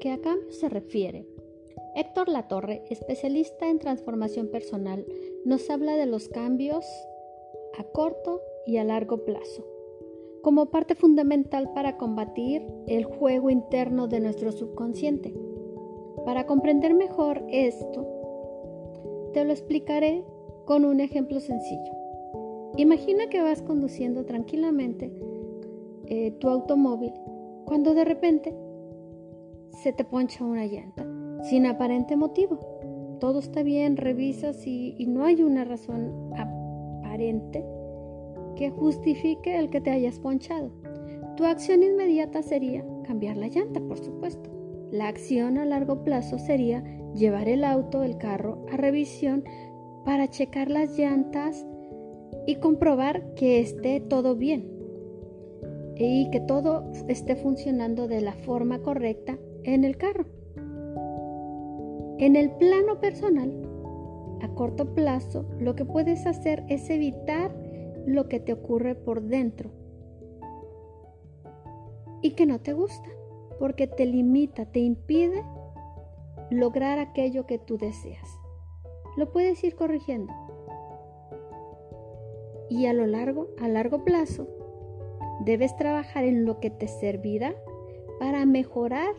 que 0.00 0.10
a 0.10 0.18
cambio 0.20 0.50
se 0.50 0.68
refiere. 0.68 1.26
Héctor 1.94 2.28
Latorre, 2.28 2.82
especialista 2.90 3.68
en 3.68 3.78
transformación 3.78 4.48
personal, 4.48 5.06
nos 5.44 5.68
habla 5.70 5.96
de 5.96 6.06
los 6.06 6.28
cambios 6.28 6.84
a 7.78 7.84
corto 7.84 8.40
y 8.66 8.78
a 8.78 8.84
largo 8.84 9.24
plazo, 9.24 9.64
como 10.42 10.66
parte 10.66 10.94
fundamental 10.94 11.72
para 11.74 11.96
combatir 11.96 12.66
el 12.86 13.04
juego 13.04 13.50
interno 13.50 14.08
de 14.08 14.20
nuestro 14.20 14.52
subconsciente. 14.52 15.34
Para 16.24 16.46
comprender 16.46 16.94
mejor 16.94 17.44
esto, 17.48 18.06
te 19.32 19.44
lo 19.44 19.52
explicaré 19.52 20.24
con 20.64 20.84
un 20.84 21.00
ejemplo 21.00 21.40
sencillo. 21.40 21.92
Imagina 22.76 23.28
que 23.28 23.42
vas 23.42 23.62
conduciendo 23.62 24.24
tranquilamente 24.24 25.12
eh, 26.06 26.32
tu 26.38 26.48
automóvil 26.48 27.12
cuando 27.64 27.94
de 27.94 28.04
repente 28.04 28.54
se 29.70 29.92
te 29.92 30.04
poncha 30.04 30.44
una 30.44 30.66
llanta 30.66 31.06
sin 31.42 31.66
aparente 31.66 32.16
motivo. 32.16 32.58
Todo 33.20 33.38
está 33.38 33.62
bien, 33.62 33.96
revisas 33.96 34.66
y, 34.66 34.94
y 34.98 35.06
no 35.06 35.24
hay 35.24 35.42
una 35.42 35.64
razón 35.64 36.32
aparente 36.36 37.64
que 38.56 38.70
justifique 38.70 39.58
el 39.58 39.70
que 39.70 39.80
te 39.80 39.90
hayas 39.90 40.18
ponchado. 40.18 40.70
Tu 41.36 41.44
acción 41.44 41.82
inmediata 41.82 42.42
sería 42.42 42.84
cambiar 43.04 43.36
la 43.36 43.48
llanta, 43.48 43.80
por 43.80 43.98
supuesto. 43.98 44.50
La 44.90 45.08
acción 45.08 45.58
a 45.58 45.64
largo 45.64 46.02
plazo 46.02 46.38
sería 46.38 46.82
llevar 47.14 47.48
el 47.48 47.64
auto, 47.64 48.02
el 48.02 48.18
carro, 48.18 48.66
a 48.72 48.76
revisión 48.76 49.44
para 50.04 50.28
checar 50.28 50.70
las 50.70 50.98
llantas 50.98 51.66
y 52.46 52.56
comprobar 52.56 53.34
que 53.34 53.60
esté 53.60 54.00
todo 54.00 54.34
bien 54.34 54.68
y 55.96 56.30
que 56.30 56.40
todo 56.40 56.90
esté 57.08 57.36
funcionando 57.36 58.08
de 58.08 58.22
la 58.22 58.32
forma 58.32 58.80
correcta 58.80 59.38
en 59.64 59.84
el 59.84 59.96
carro. 59.96 60.26
En 62.18 62.36
el 62.36 62.50
plano 62.52 63.00
personal, 63.00 63.50
a 64.42 64.48
corto 64.48 64.94
plazo, 64.94 65.46
lo 65.58 65.74
que 65.74 65.84
puedes 65.84 66.26
hacer 66.26 66.64
es 66.68 66.90
evitar 66.90 67.54
lo 68.06 68.28
que 68.28 68.40
te 68.40 68.52
ocurre 68.52 68.94
por 68.94 69.22
dentro 69.22 69.70
y 72.22 72.32
que 72.32 72.46
no 72.46 72.60
te 72.60 72.72
gusta, 72.72 73.08
porque 73.58 73.86
te 73.86 74.04
limita, 74.06 74.66
te 74.66 74.80
impide 74.80 75.42
lograr 76.50 76.98
aquello 76.98 77.46
que 77.46 77.58
tú 77.58 77.78
deseas. 77.78 78.28
Lo 79.16 79.32
puedes 79.32 79.62
ir 79.64 79.74
corrigiendo. 79.74 80.32
Y 82.68 82.86
a 82.86 82.92
lo 82.92 83.06
largo, 83.06 83.48
a 83.60 83.68
largo 83.68 84.04
plazo, 84.04 84.46
debes 85.44 85.74
trabajar 85.76 86.24
en 86.24 86.44
lo 86.44 86.60
que 86.60 86.70
te 86.70 86.86
servirá 86.86 87.54
para 88.18 88.44
mejorar 88.46 89.14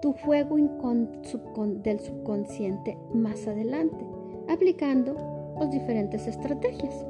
tu 0.00 0.12
fuego 0.12 0.56
del 0.56 2.00
subconsciente 2.00 2.96
más 3.12 3.46
adelante, 3.46 4.06
aplicando 4.48 5.16
las 5.58 5.70
diferentes 5.70 6.26
estrategias. 6.26 7.06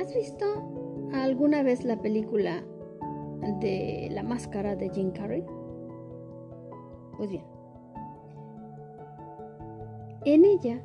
¿Has 0.00 0.14
visto 0.14 0.46
alguna 1.12 1.62
vez 1.62 1.84
la 1.84 2.00
película 2.00 2.62
de 3.60 4.08
La 4.12 4.22
Máscara 4.22 4.76
de 4.76 4.88
Jim 4.90 5.10
Carrey? 5.10 5.44
Pues 7.16 7.30
bien, 7.30 7.44
en 10.24 10.44
ella 10.44 10.80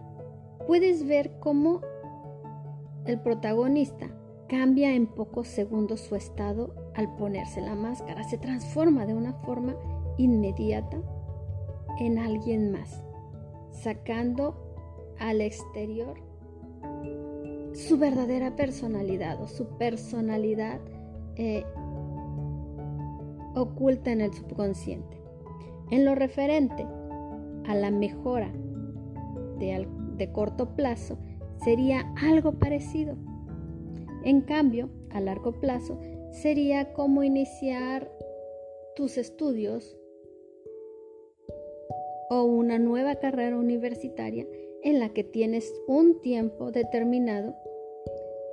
puedes 0.66 1.06
ver 1.06 1.38
cómo 1.40 1.82
el 3.06 3.20
protagonista 3.20 4.08
cambia 4.48 4.96
en 4.96 5.08
pocos 5.08 5.48
segundos 5.48 6.00
su 6.02 6.16
estado 6.16 6.83
al 6.96 7.16
ponerse 7.16 7.62
la 7.62 7.76
máscara. 7.76 8.24
Se 8.24 8.38
transforma 8.38 9.06
de 9.06 9.14
una 9.14 9.34
forma 9.34 9.76
inmediata 10.18 10.98
en 12.00 12.18
alguien 12.18 12.72
más, 12.72 13.04
sacando 13.72 14.56
al 15.20 15.42
exterior 15.42 16.16
su 17.74 17.98
verdadera 17.98 18.56
personalidad 18.56 19.42
o 19.42 19.48
su 19.48 19.66
personalidad 19.78 20.80
eh, 21.36 21.66
oculta 23.56 24.12
en 24.12 24.22
el 24.22 24.34
subconsciente. 24.34 25.22
En 25.90 26.06
lo 26.06 26.16
referente 26.16 26.86
a 27.68 27.76
la 27.76 27.92
mejora 27.92 28.52
de, 29.60 29.88
de 30.18 30.32
corto 30.32 30.76
plazo, 30.76 31.18
sería 31.64 32.14
algo 32.22 32.54
parecido. 32.54 33.16
En 34.24 34.42
cambio, 34.42 34.90
a 35.12 35.20
largo 35.20 35.54
plazo, 35.54 36.00
sería 36.34 36.94
como 36.94 37.24
iniciar 37.24 38.12
tus 38.96 39.18
estudios 39.18 39.96
o 42.30 42.44
una 42.44 42.80
nueva 42.80 43.16
carrera 43.16 43.56
universitaria 43.56 44.48
en 44.82 45.00
la 45.00 45.10
que 45.14 45.24
tienes 45.24 45.72
un 45.88 46.20
tiempo 46.22 46.72
determinado 46.72 47.56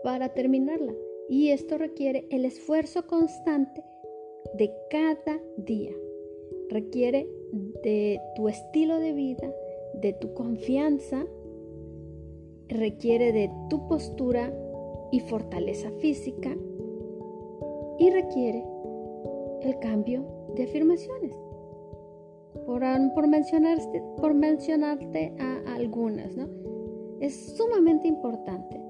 para 0.05 0.35
terminarla. 0.35 0.95
Y 1.29 1.51
esto 1.51 1.79
requiere 1.79 2.27
el 2.31 2.45
esfuerzo 2.45 3.07
constante 3.07 3.83
de 4.55 4.73
cada 4.91 5.41
día. 5.57 5.93
Requiere 6.69 7.27
de 7.83 8.21
tu 8.37 8.49
estilo 8.49 8.99
de 8.99 9.13
vida, 9.13 9.55
de 9.95 10.13
tu 10.13 10.35
confianza, 10.35 11.27
requiere 12.69 13.33
de 13.33 13.51
tu 13.71 13.89
postura 13.89 14.53
y 15.13 15.21
fortaleza 15.21 15.91
física 15.99 16.57
y 18.01 18.11
requiere 18.11 18.65
el 19.63 19.79
cambio 19.79 20.25
de 20.57 20.65
afirmaciones. 20.65 21.37
Por, 22.67 22.83
por, 23.15 23.29
mencionarte, 23.29 24.03
por 24.17 24.35
mencionarte 24.35 25.37
a 25.39 25.75
algunas, 25.75 26.35
¿no? 26.37 26.49
Es 27.21 27.57
sumamente 27.57 28.09
importante 28.09 28.81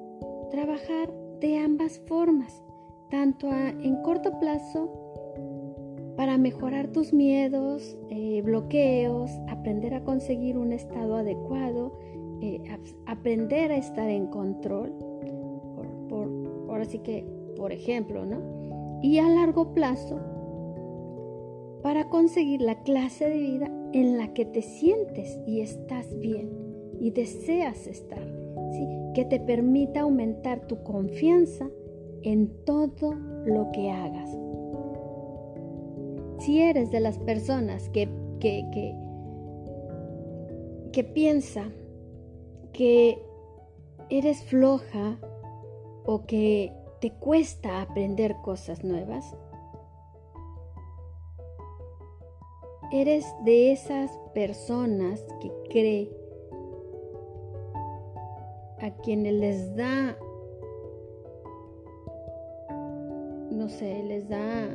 trabajar 0.51 1.13
de 1.41 1.59
ambas 1.59 1.99
formas, 2.07 2.63
tanto 3.11 3.49
en 3.51 4.01
corto 4.03 4.39
plazo 4.39 4.89
para 6.17 6.39
mejorar 6.39 6.89
tus 6.93 7.13
miedos, 7.13 7.99
eh, 8.11 8.43
bloqueos, 8.43 9.31
aprender 9.49 9.95
a 9.95 10.05
conseguir 10.05 10.57
un 10.57 10.73
estado 10.73 11.17
adecuado, 11.17 11.99
eh, 12.41 12.63
aprender 13.07 13.73
a 13.73 13.77
estar 13.77 14.09
en 14.09 14.29
control, 14.29 14.93
por, 16.09 16.29
ahora 16.69 16.85
sí 16.85 17.01
que, 17.01 17.27
por 17.57 17.73
ejemplo, 17.73 18.25
¿no? 18.25 18.60
Y 19.03 19.19
a 19.19 19.29
largo 19.29 19.73
plazo, 19.73 20.19
para 21.83 22.09
conseguir 22.09 22.61
la 22.61 22.83
clase 22.83 23.29
de 23.29 23.39
vida 23.39 23.71
en 23.93 24.19
la 24.19 24.33
que 24.35 24.45
te 24.45 24.63
sientes 24.63 25.39
y 25.47 25.61
estás 25.61 26.19
bien 26.19 26.51
y 27.01 27.11
deseas 27.11 27.87
estar, 27.87 28.23
que 29.15 29.25
te 29.25 29.41
permita 29.41 30.01
aumentar 30.01 30.67
tu 30.67 30.83
confianza 30.83 31.69
en 32.23 32.49
todo 32.65 33.15
lo 33.47 33.71
que 33.73 33.91
hagas. 33.91 34.37
Si 36.39 36.61
eres 36.61 36.91
de 36.91 37.01
las 37.01 37.19
personas 37.19 37.89
que, 37.89 38.09
que, 38.39 38.65
que, 38.73 38.95
que 40.93 41.05
piensa 41.05 41.71
que 42.73 43.23
eres 44.11 44.43
floja 44.43 45.19
o 46.05 46.27
que 46.27 46.73
te 47.01 47.13
cuesta 47.13 47.83
aprender 47.83 48.37
cosas 48.43 48.85
nuevas? 48.85 49.35
¿Eres 52.93 53.25
de 53.45 53.73
esas 53.73 54.11
personas 54.35 55.25
que 55.41 55.53
cree 55.71 56.11
a 58.81 58.91
quienes 59.03 59.35
les 59.35 59.77
da, 59.77 60.17
no 63.51 63.69
sé, 63.69 64.03
les 64.03 64.29
da 64.29 64.69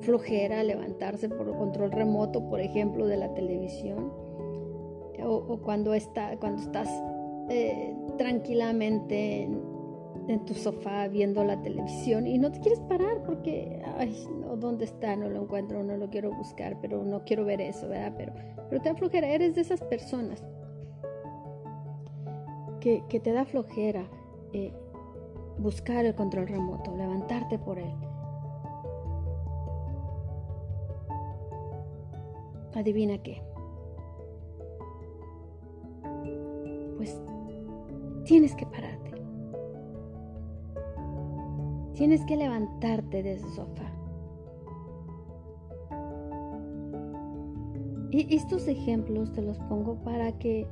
flojera 0.00 0.62
levantarse 0.62 1.28
por 1.28 1.54
control 1.56 1.92
remoto, 1.92 2.48
por 2.48 2.60
ejemplo, 2.60 3.06
de 3.06 3.16
la 3.16 3.32
televisión? 3.34 4.10
o, 5.22 5.58
cuando, 5.58 5.92
está, 5.92 6.36
cuando 6.38 6.62
estás 6.62 6.88
eh, 7.50 7.94
tranquilamente 8.16 9.42
en, 9.42 9.79
tu 10.38 10.54
sofá 10.54 11.08
viendo 11.08 11.42
la 11.44 11.60
televisión 11.60 12.26
y 12.26 12.38
no 12.38 12.52
te 12.52 12.60
quieres 12.60 12.80
parar 12.80 13.22
porque, 13.24 13.82
ay, 13.98 14.26
no, 14.40 14.56
¿dónde 14.56 14.84
está? 14.84 15.16
No 15.16 15.28
lo 15.28 15.42
encuentro, 15.42 15.82
no 15.82 15.96
lo 15.96 16.08
quiero 16.08 16.30
buscar, 16.32 16.78
pero 16.80 17.04
no 17.04 17.24
quiero 17.24 17.44
ver 17.44 17.60
eso, 17.60 17.88
¿verdad? 17.88 18.14
Pero, 18.16 18.32
pero 18.68 18.80
te 18.80 18.88
da 18.88 18.94
flojera, 18.94 19.28
eres 19.28 19.54
de 19.54 19.62
esas 19.62 19.80
personas 19.82 20.44
que, 22.80 23.02
te 23.22 23.32
da 23.32 23.44
flojera 23.44 24.08
eh, 24.52 24.72
buscar 25.58 26.04
el 26.04 26.14
control 26.14 26.48
remoto, 26.48 26.96
levantarte 26.96 27.58
por 27.58 27.78
él. 27.78 27.92
Adivina 32.74 33.18
qué. 33.18 33.42
pues 37.00 37.18
tienes 38.24 38.54
que 38.54 38.66
pararte. 38.66 38.99
Tienes 42.00 42.24
que 42.24 42.34
levantarte 42.34 43.22
de 43.22 43.34
ese 43.34 43.50
sofá. 43.50 43.92
Y 48.10 48.34
estos 48.34 48.66
ejemplos 48.68 49.34
te 49.34 49.42
los 49.42 49.58
pongo 49.58 50.02
para 50.02 50.38
que 50.38 50.66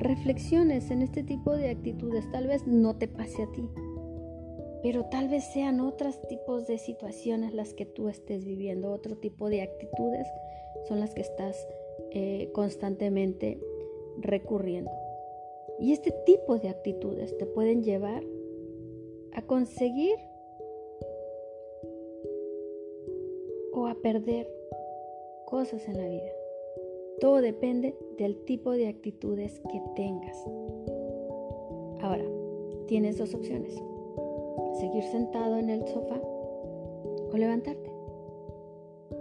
reflexiones 0.00 0.90
en 0.90 1.02
este 1.02 1.22
tipo 1.22 1.56
de 1.56 1.70
actitudes. 1.70 2.28
Tal 2.32 2.48
vez 2.48 2.66
no 2.66 2.96
te 2.96 3.06
pase 3.06 3.44
a 3.44 3.52
ti, 3.52 3.62
pero 4.82 5.04
tal 5.04 5.28
vez 5.28 5.44
sean 5.52 5.78
otros 5.78 6.20
tipos 6.26 6.66
de 6.66 6.78
situaciones 6.78 7.54
las 7.54 7.74
que 7.74 7.86
tú 7.86 8.08
estés 8.08 8.44
viviendo, 8.44 8.90
otro 8.90 9.16
tipo 9.16 9.48
de 9.50 9.62
actitudes 9.62 10.26
son 10.88 10.98
las 10.98 11.14
que 11.14 11.20
estás 11.20 11.64
eh, 12.10 12.50
constantemente 12.52 13.60
recurriendo. 14.18 14.90
Y 15.78 15.92
este 15.92 16.12
tipo 16.26 16.58
de 16.58 16.70
actitudes 16.70 17.38
te 17.38 17.46
pueden 17.46 17.84
llevar 17.84 18.24
a 19.32 19.42
conseguir 19.42 20.16
perder 24.02 24.48
cosas 25.46 25.86
en 25.88 25.98
la 25.98 26.08
vida. 26.08 26.30
Todo 27.20 27.40
depende 27.40 27.94
del 28.18 28.44
tipo 28.44 28.72
de 28.72 28.88
actitudes 28.88 29.60
que 29.70 29.80
tengas. 29.94 30.36
Ahora, 32.00 32.24
tienes 32.86 33.18
dos 33.18 33.34
opciones. 33.34 33.74
Seguir 34.80 35.04
sentado 35.04 35.56
en 35.56 35.70
el 35.70 35.86
sofá 35.86 36.20
o 36.20 37.36
levantarte 37.36 37.92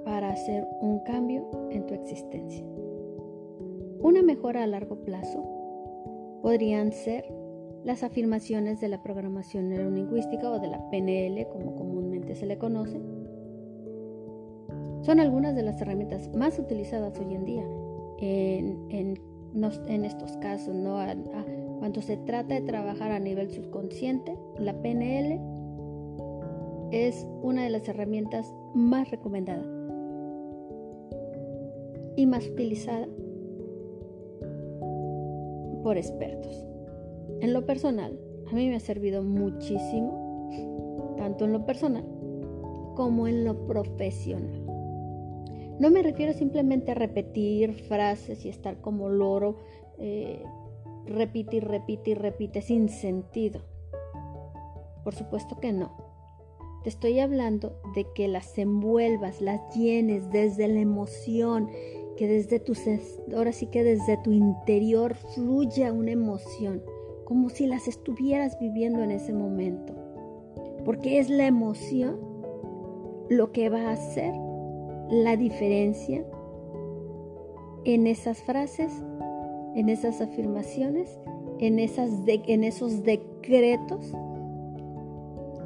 para 0.04 0.30
hacer 0.30 0.66
un 0.82 1.00
cambio 1.00 1.48
en 1.70 1.86
tu 1.86 1.94
existencia. 1.94 2.66
Una 4.00 4.24
mejora 4.24 4.64
a 4.64 4.68
largo 4.68 4.96
plazo 5.04 5.44
podrían 6.42 6.92
ser 6.92 7.26
las 7.84 8.04
afirmaciones 8.04 8.80
de 8.80 8.88
la 8.88 9.02
programación 9.04 9.70
neurolingüística 9.70 10.50
o 10.50 10.60
de 10.60 10.68
la 10.68 10.90
PNL, 10.90 11.48
como 11.50 11.76
comúnmente 11.76 12.36
se 12.36 12.46
le 12.46 12.58
conoce. 12.58 13.00
Son 15.02 15.20
algunas 15.20 15.56
de 15.56 15.64
las 15.64 15.82
herramientas 15.82 16.30
más 16.36 16.60
utilizadas 16.60 17.18
hoy 17.20 17.34
en 17.34 17.46
día 17.46 17.66
en, 18.20 20.06
estos 20.06 20.38
casos, 20.38 20.76
¿no? 20.76 20.98
cuando 21.80 22.02
se 22.02 22.18
trata 22.18 22.54
de 22.56 22.62
trabajar 22.62 23.12
a 23.12 23.20
nivel 23.20 23.50
subconsciente, 23.50 24.38
la 24.60 24.74
PNL 24.82 25.40
es 26.92 27.26
una 27.42 27.64
de 27.64 27.70
las 27.72 27.88
herramientas 27.88 28.54
más 28.76 29.10
recomendadas 29.10 29.66
y 32.16 32.26
más 32.26 32.48
utilizada 32.48 33.08
por 35.84 35.98
expertos. 35.98 36.66
En 37.40 37.54
lo 37.54 37.66
personal, 37.66 38.20
a 38.52 38.54
mí 38.54 38.68
me 38.68 38.76
ha 38.76 38.80
servido 38.80 39.24
muchísimo, 39.24 41.16
tanto 41.18 41.46
en 41.46 41.54
lo 41.54 41.66
personal 41.66 42.06
como 42.96 43.28
en 43.28 43.46
lo 43.46 43.66
profesional. 43.66 44.61
No 45.82 45.90
me 45.90 46.04
refiero 46.04 46.32
simplemente 46.34 46.92
a 46.92 46.94
repetir 46.94 47.74
frases 47.74 48.46
y 48.46 48.50
estar 48.50 48.82
como 48.82 49.10
loro, 49.10 49.56
eh, 49.98 50.44
repite 51.08 51.56
y 51.56 51.60
repite 51.60 52.12
y 52.12 52.14
repite 52.14 52.62
sin 52.62 52.88
sentido. 52.88 53.62
Por 55.04 55.16
supuesto 55.16 55.60
que 55.60 55.74
no. 55.74 55.98
Te 56.84 56.90
estoy 56.90 57.20
hablando 57.20 57.82
de 57.96 58.06
que 58.14 58.28
las 58.28 58.60
envuelvas, 58.60 59.42
las 59.42 59.76
llenes 59.76 60.30
desde 60.30 60.68
la 60.68 60.82
emoción, 60.82 61.68
que 62.16 62.28
desde 62.28 62.60
tu, 62.60 62.74
ahora 63.36 63.52
sí 63.52 63.66
que 63.66 63.84
desde 63.84 64.18
tu 64.18 64.32
interior 64.32 65.16
fluya 65.16 65.92
una 65.92 66.12
emoción, 66.12 66.84
como 67.26 67.50
si 67.50 67.66
las 67.66 67.88
estuvieras 67.88 68.56
viviendo 68.60 69.02
en 69.02 69.10
ese 69.10 69.34
momento. 69.34 69.96
Porque 70.86 71.18
es 71.18 71.32
la 71.32 71.48
emoción 71.48 72.20
lo 73.30 73.52
que 73.52 73.70
va 73.70 73.90
a 73.90 73.94
hacer 73.94 74.32
la 75.12 75.36
diferencia 75.36 76.26
en 77.84 78.08
esas 78.08 78.42
frases, 78.44 78.94
en 79.76 79.90
esas 79.90 80.22
afirmaciones, 80.22 81.20
en, 81.60 81.80
esas 81.80 82.10
en 82.28 82.64
esos 82.64 83.04
decretos 83.04 84.14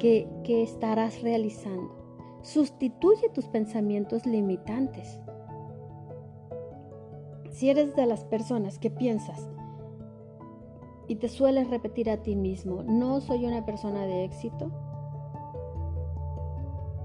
que, 0.00 0.28
que 0.42 0.64
estarás 0.64 1.22
realizando. 1.22 1.94
Sustituye 2.42 3.28
tus 3.28 3.46
pensamientos 3.46 4.26
limitantes. 4.26 5.20
Si 7.50 7.70
eres 7.70 7.94
de 7.94 8.04
las 8.06 8.24
personas 8.24 8.80
que 8.80 8.90
piensas 8.90 9.48
y 11.06 11.16
te 11.16 11.28
sueles 11.28 11.70
repetir 11.70 12.10
a 12.10 12.20
ti 12.22 12.34
mismo, 12.34 12.82
no 12.82 13.20
soy 13.20 13.46
una 13.46 13.64
persona 13.64 14.06
de 14.06 14.24
éxito, 14.24 14.72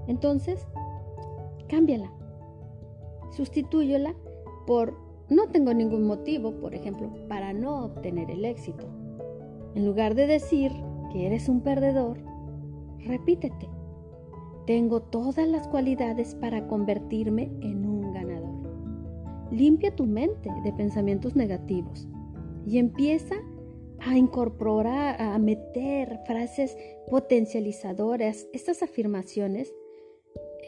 entonces 0.08 0.66
cámbiala. 1.68 2.10
Sustitúyola 3.32 4.14
por 4.66 4.94
no 5.28 5.48
tengo 5.48 5.72
ningún 5.72 6.04
motivo, 6.04 6.52
por 6.60 6.74
ejemplo, 6.74 7.10
para 7.28 7.52
no 7.52 7.86
obtener 7.86 8.30
el 8.30 8.44
éxito. 8.44 8.86
En 9.74 9.86
lugar 9.86 10.14
de 10.14 10.26
decir 10.26 10.70
que 11.10 11.26
eres 11.26 11.48
un 11.48 11.62
perdedor, 11.62 12.18
repítete. 12.98 13.68
Tengo 14.66 15.00
todas 15.00 15.48
las 15.48 15.66
cualidades 15.68 16.34
para 16.34 16.66
convertirme 16.68 17.50
en 17.62 17.86
un 17.86 18.12
ganador. 18.12 18.52
Limpia 19.50 19.96
tu 19.96 20.04
mente 20.04 20.50
de 20.62 20.72
pensamientos 20.74 21.34
negativos 21.34 22.06
y 22.66 22.78
empieza 22.78 23.36
a 23.98 24.16
incorporar, 24.16 25.20
a 25.20 25.38
meter 25.38 26.20
frases 26.26 26.76
potencializadoras, 27.08 28.46
estas 28.52 28.82
afirmaciones 28.82 29.72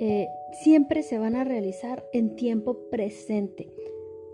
eh, 0.00 0.29
siempre 0.52 1.02
se 1.02 1.19
van 1.19 1.37
a 1.37 1.44
realizar 1.44 2.05
en 2.12 2.35
tiempo 2.35 2.91
presente, 2.91 3.69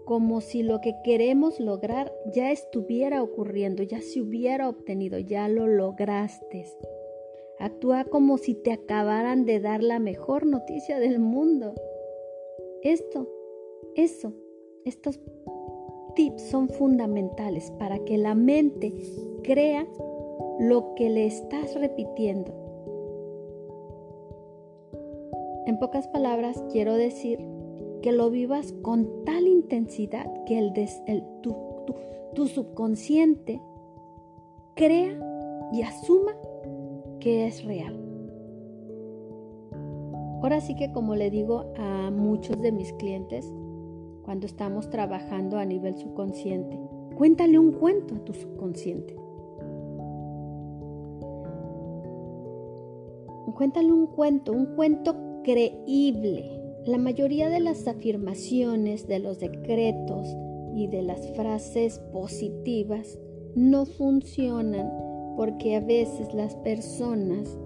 como 0.07 0.41
si 0.41 0.63
lo 0.63 0.81
que 0.81 0.95
queremos 1.05 1.61
lograr 1.61 2.13
ya 2.33 2.51
estuviera 2.51 3.23
ocurriendo, 3.23 3.83
ya 3.83 4.01
se 4.01 4.23
hubiera 4.23 4.69
obtenido, 4.69 5.19
ya 5.19 5.49
lo 5.49 5.67
lograste. 5.67 6.67
Actúa 7.59 8.05
como 8.05 8.39
si 8.39 8.55
te 8.55 8.73
acabaran 8.73 9.45
de 9.45 9.61
dar 9.61 9.83
la 9.83 9.99
mejor 9.99 10.47
noticia 10.47 10.99
del 10.99 11.19
mundo. 11.19 11.75
Esto, 12.83 13.29
eso, 13.97 14.33
estos 14.87 15.21
tips 16.15 16.43
son 16.43 16.71
fundamentales 16.71 17.71
para 17.73 17.99
que 18.05 18.17
la 18.17 18.35
mente 18.35 18.95
crea 19.43 19.87
lo 20.59 20.95
que 20.95 21.11
le 21.11 21.27
estás 21.27 21.75
repitiendo 21.75 22.60
en 25.71 25.79
pocas 25.79 26.09
palabras, 26.09 26.63
quiero 26.73 26.95
decir 26.95 27.39
que 28.03 28.11
lo 28.11 28.29
vivas 28.29 28.75
con 28.83 29.09
tal 29.25 29.47
intensidad 29.47 30.27
que 30.45 30.59
el, 30.59 30.73
tu, 31.43 31.55
tu 32.35 32.49
subconsciente 32.49 33.63
crea 34.75 35.17
y 35.73 35.83
asuma 35.83 36.33
que 37.21 37.47
es 37.47 37.65
real. 37.65 37.97
Ahora 40.43 40.61
sí 40.61 40.75
que 40.75 40.91
como 40.91 41.15
le 41.15 41.31
digo 41.31 41.73
a 41.77 42.11
muchos 42.11 42.61
de 42.61 42.73
mis 42.73 42.93
clientes, 42.95 43.47
cuando 44.25 44.47
estamos 44.47 44.91
trabajando 44.91 45.57
a 45.57 45.65
nivel 45.65 45.97
subconsciente, 45.97 46.81
cuéntale 47.17 47.61
un 47.61 47.73
cuento 47.73 48.17
a 48.17 48.25
tu 48.25 48.35
subconsciente. 48.35 49.15
Cuéntale 53.55 53.93
un 53.93 54.07
cuento, 54.07 54.53
un 54.53 54.75
cuento 54.75 55.30
creíble. 55.53 56.49
La 56.87 56.97
mayoría 56.97 57.49
de 57.49 57.59
las 57.59 57.89
afirmaciones, 57.89 59.09
de 59.09 59.19
los 59.19 59.41
decretos 59.41 60.29
y 60.77 60.87
de 60.87 61.03
las 61.03 61.29
frases 61.35 61.99
positivas 62.13 63.19
no 63.57 63.85
funcionan 63.85 64.89
porque 65.37 65.75
a 65.75 65.81
veces 65.81 66.33
las 66.35 66.55
personas 66.57 67.59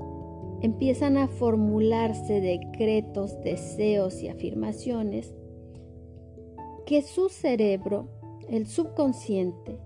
empiezan 0.63 1.19
a 1.19 1.29
formularse 1.29 2.41
decretos, 2.41 3.39
deseos 3.43 4.23
y 4.23 4.29
afirmaciones 4.29 5.35
que 6.87 7.03
su 7.03 7.29
cerebro, 7.29 8.09
el 8.49 8.67
subconsciente, 8.67 9.79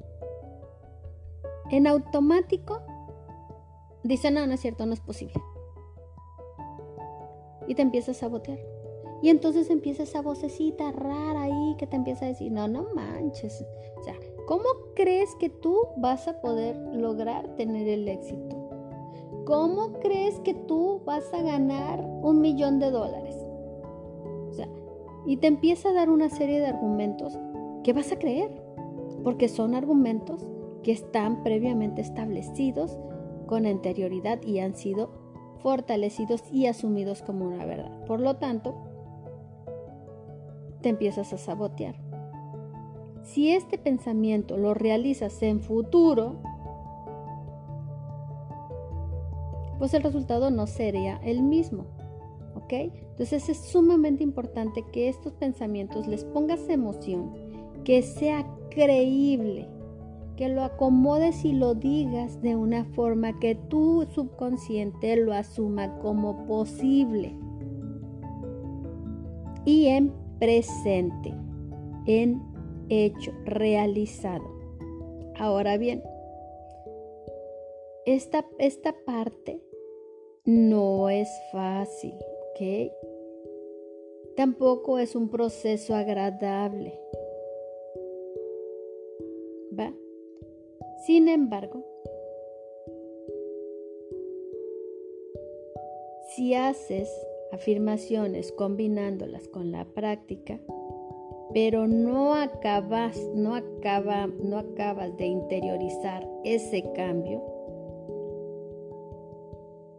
en 1.70 1.88
automático 1.88 2.80
dice, 4.04 4.30
no, 4.30 4.46
no 4.46 4.54
es 4.54 4.60
cierto, 4.60 4.86
no 4.86 4.94
es 4.94 5.00
posible 5.00 5.34
y 7.68 7.74
te 7.74 7.82
empieza 7.82 8.10
a 8.10 8.14
sabotear. 8.14 8.58
Y 9.22 9.30
entonces 9.30 9.70
empieza 9.70 10.04
esa 10.04 10.22
vocecita 10.22 10.92
rara 10.92 11.42
ahí 11.42 11.74
que 11.76 11.86
te 11.86 11.96
empieza 11.96 12.24
a 12.24 12.28
decir, 12.28 12.50
no, 12.52 12.66
no 12.68 12.86
manches. 12.94 13.64
O 13.98 14.02
sea, 14.02 14.14
¿cómo 14.46 14.64
crees 14.94 15.34
que 15.36 15.48
tú 15.48 15.76
vas 15.96 16.28
a 16.28 16.40
poder 16.40 16.76
lograr 16.94 17.56
tener 17.56 17.88
el 17.88 18.08
éxito? 18.08 18.56
¿Cómo 19.44 19.94
crees 20.00 20.38
que 20.40 20.54
tú 20.54 21.02
vas 21.04 21.32
a 21.32 21.42
ganar 21.42 22.04
un 22.22 22.40
millón 22.40 22.78
de 22.78 22.90
dólares? 22.90 23.36
O 24.50 24.52
sea, 24.52 24.68
y 25.26 25.38
te 25.38 25.48
empieza 25.48 25.90
a 25.90 25.94
dar 25.94 26.10
una 26.10 26.30
serie 26.30 26.60
de 26.60 26.66
argumentos 26.66 27.38
que 27.82 27.92
vas 27.92 28.12
a 28.12 28.18
creer, 28.18 28.50
porque 29.24 29.48
son 29.48 29.74
argumentos 29.74 30.46
que 30.82 30.92
están 30.92 31.42
previamente 31.42 32.02
establecidos 32.02 32.98
con 33.46 33.66
anterioridad 33.66 34.40
y 34.42 34.60
han 34.60 34.76
sido 34.76 35.10
fortalecidos 35.62 36.42
y 36.52 36.66
asumidos 36.66 37.22
como 37.22 37.46
una 37.46 37.64
verdad. 37.64 38.04
Por 38.06 38.20
lo 38.20 38.36
tanto, 38.36 38.74
te 40.80 40.88
empiezas 40.88 41.32
a 41.32 41.38
sabotear. 41.38 41.96
Si 43.22 43.52
este 43.52 43.78
pensamiento 43.78 44.56
lo 44.56 44.74
realizas 44.74 45.42
en 45.42 45.60
futuro, 45.60 46.36
pues 49.78 49.94
el 49.94 50.02
resultado 50.02 50.50
no 50.50 50.66
sería 50.66 51.20
el 51.24 51.42
mismo. 51.42 51.86
¿Ok? 52.54 52.72
Entonces 52.72 53.48
es 53.48 53.58
sumamente 53.58 54.22
importante 54.22 54.84
que 54.92 55.08
estos 55.08 55.32
pensamientos 55.34 56.06
les 56.06 56.24
pongas 56.24 56.68
emoción, 56.68 57.32
que 57.84 58.02
sea 58.02 58.46
creíble, 58.70 59.68
que 60.38 60.48
lo 60.48 60.62
acomodes 60.62 61.44
y 61.44 61.52
lo 61.52 61.74
digas 61.74 62.40
de 62.42 62.54
una 62.54 62.84
forma 62.84 63.40
que 63.40 63.56
tu 63.56 64.06
subconsciente 64.14 65.16
lo 65.16 65.32
asuma 65.32 65.98
como 65.98 66.46
posible. 66.46 67.34
Y 69.64 69.88
en 69.88 70.12
presente, 70.38 71.34
en 72.06 72.40
hecho, 72.88 73.32
realizado. 73.46 74.44
Ahora 75.36 75.76
bien, 75.76 76.04
esta, 78.06 78.46
esta 78.60 78.94
parte 79.04 79.60
no 80.44 81.10
es 81.10 81.28
fácil, 81.50 82.14
¿ok? 82.14 82.92
Tampoco 84.36 85.00
es 85.00 85.16
un 85.16 85.30
proceso 85.30 85.96
agradable. 85.96 86.96
Sin 91.08 91.26
embargo, 91.30 91.86
si 96.28 96.52
haces 96.52 97.08
afirmaciones 97.50 98.52
combinándolas 98.52 99.48
con 99.48 99.72
la 99.72 99.86
práctica, 99.86 100.60
pero 101.54 101.88
no 101.88 102.34
acabas, 102.34 103.18
no 103.34 103.54
acaba, 103.54 104.26
no 104.26 104.58
acabas 104.58 105.16
de 105.16 105.24
interiorizar 105.24 106.28
ese 106.44 106.84
cambio, 106.92 107.42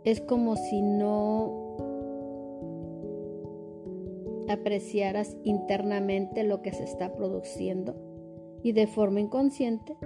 es 0.04 0.22
como 0.22 0.58
si 0.58 0.84
no 0.84 1.75
apreciaras 4.48 5.36
internamente 5.44 6.44
lo 6.44 6.62
que 6.62 6.72
se 6.72 6.84
está 6.84 7.16
produciendo 7.16 7.96
y 8.62 8.74
de 8.74 8.86
forma 8.86 9.22
inconsciente 9.22 9.98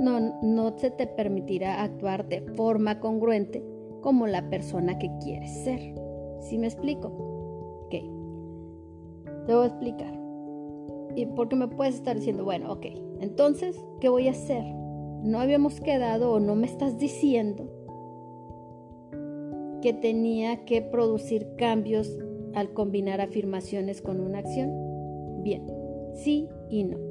no, 0.00 0.40
no 0.42 0.78
se 0.78 0.90
te 0.90 1.06
permitirá 1.06 1.82
actuar 1.82 2.28
de 2.28 2.42
forma 2.54 3.00
congruente 3.00 3.62
como 4.02 4.26
la 4.26 4.48
persona 4.48 4.98
que 4.98 5.10
quieres 5.22 5.50
ser. 5.64 5.94
¿Sí 6.40 6.58
me 6.58 6.66
explico? 6.66 7.08
Ok. 7.86 7.94
Te 9.46 9.54
voy 9.54 9.64
a 9.64 9.66
explicar. 9.66 10.12
Y 11.14 11.26
porque 11.26 11.56
me 11.56 11.68
puedes 11.68 11.94
estar 11.94 12.16
diciendo, 12.16 12.44
bueno, 12.44 12.72
ok, 12.72 12.86
entonces, 13.20 13.82
¿qué 14.00 14.08
voy 14.08 14.28
a 14.28 14.32
hacer? 14.32 14.64
No 15.22 15.40
habíamos 15.40 15.80
quedado 15.80 16.32
o 16.32 16.40
no 16.40 16.54
me 16.54 16.66
estás 16.66 16.98
diciendo 16.98 17.68
que 19.80 19.92
tenía 19.92 20.64
que 20.64 20.82
producir 20.82 21.48
cambios 21.56 22.18
al 22.54 22.72
combinar 22.72 23.20
afirmaciones 23.20 24.02
con 24.02 24.20
una 24.20 24.38
acción. 24.38 24.70
Bien, 25.42 25.66
sí 26.14 26.48
y 26.68 26.84
no. 26.84 27.05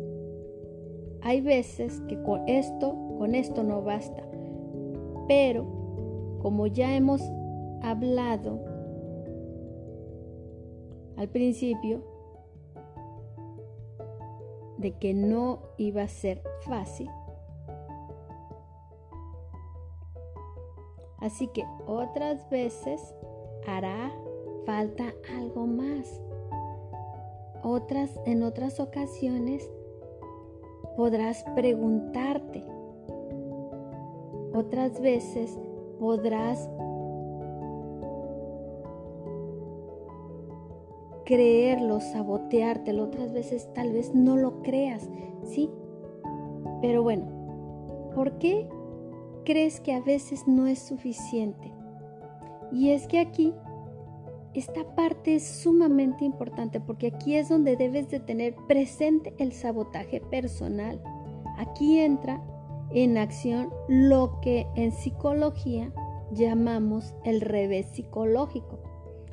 Hay 1.25 1.41
veces 1.41 2.01
que 2.07 2.21
con 2.21 2.47
esto, 2.47 2.95
con 3.17 3.33
esto 3.33 3.63
no 3.63 3.81
basta. 3.81 4.21
Pero, 5.27 5.65
como 6.39 6.67
ya 6.67 6.95
hemos 6.95 7.19
hablado 7.81 8.63
al 11.17 11.27
principio, 11.29 12.03
de 14.77 14.91
que 14.99 15.15
no 15.15 15.61
iba 15.79 16.03
a 16.03 16.07
ser 16.07 16.43
fácil. 16.61 17.09
Así 21.17 21.47
que 21.47 21.65
otras 21.87 22.47
veces 22.51 23.01
hará 23.65 24.11
falta 24.67 25.15
algo 25.35 25.65
más. 25.65 26.21
Otras, 27.63 28.11
en 28.27 28.43
otras 28.43 28.79
ocasiones 28.79 29.67
podrás 30.95 31.43
preguntarte. 31.55 32.63
Otras 34.53 35.01
veces 35.01 35.59
podrás 35.99 36.69
creerlo, 41.25 41.99
saboteártelo, 41.99 43.03
otras 43.03 43.33
veces 43.33 43.67
tal 43.73 43.91
vez 43.91 44.13
no 44.13 44.37
lo 44.37 44.61
creas, 44.61 45.09
¿sí? 45.43 45.69
Pero 46.81 47.03
bueno, 47.03 47.25
¿por 48.13 48.37
qué 48.37 48.69
crees 49.43 49.81
que 49.81 49.93
a 49.93 50.01
veces 50.01 50.47
no 50.47 50.67
es 50.67 50.79
suficiente? 50.79 51.73
Y 52.71 52.91
es 52.91 53.07
que 53.07 53.19
aquí 53.19 53.53
esta 54.55 54.95
parte 54.95 55.35
es 55.35 55.45
sumamente 55.45 56.23
importante 56.23 56.79
porque 56.79 57.07
aquí 57.07 57.35
es 57.35 57.49
donde 57.49 57.75
debes 57.75 58.09
de 58.09 58.19
tener 58.19 58.55
presente 58.67 59.33
el 59.37 59.51
sabotaje 59.51 60.21
personal. 60.21 61.01
Aquí 61.57 61.99
entra 61.99 62.41
en 62.91 63.17
acción 63.17 63.69
lo 63.89 64.39
que 64.41 64.65
en 64.75 64.93
psicología 64.93 65.91
llamamos 66.31 67.13
el 67.25 67.41
revés 67.41 67.87
psicológico, 67.87 68.79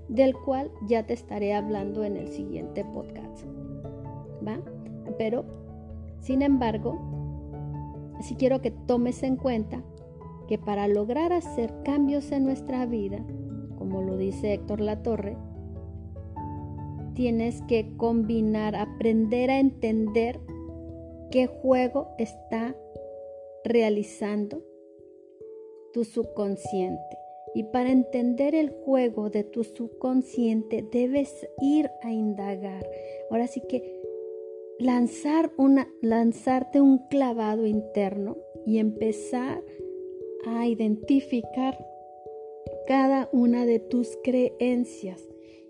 del 0.08 0.36
cual 0.36 0.70
ya 0.88 1.06
te 1.06 1.14
estaré 1.14 1.54
hablando 1.54 2.02
en 2.04 2.16
el 2.16 2.28
siguiente 2.28 2.84
podcast. 2.84 3.46
¿Va? 4.46 4.58
Pero, 5.18 5.44
sin 6.18 6.42
embargo, 6.42 6.98
sí 8.22 8.34
quiero 8.34 8.60
que 8.60 8.72
tomes 8.72 9.22
en 9.22 9.36
cuenta 9.36 9.82
que 10.48 10.58
para 10.58 10.88
lograr 10.88 11.32
hacer 11.32 11.72
cambios 11.84 12.32
en 12.32 12.44
nuestra 12.44 12.86
vida, 12.86 13.18
como 13.82 14.00
lo 14.00 14.16
dice 14.16 14.52
Héctor 14.52 14.80
Latorre, 14.80 15.36
tienes 17.16 17.62
que 17.62 17.96
combinar, 17.96 18.76
aprender 18.76 19.50
a 19.50 19.58
entender 19.58 20.38
qué 21.32 21.48
juego 21.48 22.14
está 22.16 22.76
realizando 23.64 24.62
tu 25.92 26.04
subconsciente. 26.04 27.18
Y 27.56 27.64
para 27.64 27.90
entender 27.90 28.54
el 28.54 28.70
juego 28.70 29.30
de 29.30 29.42
tu 29.42 29.64
subconsciente 29.64 30.86
debes 30.92 31.44
ir 31.60 31.90
a 32.02 32.12
indagar. 32.12 32.88
Ahora 33.32 33.48
sí 33.48 33.62
que 33.68 34.00
lanzar 34.78 35.50
una, 35.56 35.88
lanzarte 36.02 36.80
un 36.80 36.98
clavado 37.08 37.66
interno 37.66 38.36
y 38.64 38.78
empezar 38.78 39.60
a 40.46 40.68
identificar 40.68 41.76
cada 42.86 43.28
una 43.32 43.66
de 43.66 43.78
tus 43.78 44.18
creencias 44.22 45.20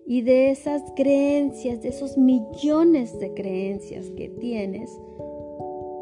y 0.06 0.22
de 0.22 0.50
esas 0.50 0.82
creencias, 0.96 1.82
de 1.82 1.88
esos 1.88 2.18
millones 2.18 3.18
de 3.18 3.32
creencias 3.34 4.10
que 4.10 4.28
tienes, 4.28 4.90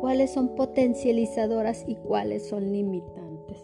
cuáles 0.00 0.31
son 0.31 0.55
potencializadoras 0.55 1.85
y 1.87 1.97
cuáles 1.97 2.47
son 2.47 2.73
limitantes. 2.73 3.59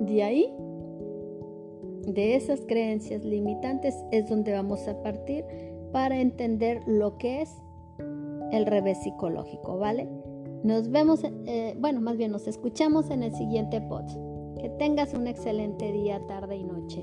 De 0.00 0.22
ahí, 0.24 0.52
de 2.06 2.34
esas 2.34 2.60
creencias 2.62 3.24
limitantes 3.24 3.94
es 4.10 4.28
donde 4.28 4.52
vamos 4.52 4.88
a 4.88 5.00
partir 5.02 5.44
para 5.92 6.20
entender 6.20 6.80
lo 6.86 7.16
que 7.18 7.42
es 7.42 7.54
el 8.50 8.66
revés 8.66 8.98
psicológico, 9.02 9.78
¿vale? 9.78 10.08
Nos 10.64 10.90
vemos, 10.90 11.24
eh, 11.24 11.76
bueno, 11.78 12.00
más 12.00 12.16
bien 12.16 12.32
nos 12.32 12.46
escuchamos 12.46 13.10
en 13.10 13.22
el 13.22 13.34
siguiente 13.34 13.80
podcast. 13.80 14.31
Que 14.62 14.68
tengas 14.68 15.12
un 15.12 15.26
excelente 15.26 15.90
día, 15.90 16.24
tarde 16.28 16.54
y 16.54 16.62
noche. 16.62 17.02